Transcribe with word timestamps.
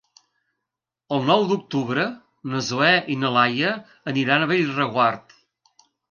El 1.17 1.19
nou 1.25 1.43
d'octubre 1.49 2.05
na 2.53 2.61
Zoè 2.69 2.93
i 3.15 3.17
na 3.23 3.31
Laia 3.35 3.73
aniran 4.13 4.47
a 4.47 4.47
Bellreguard. 4.53 5.37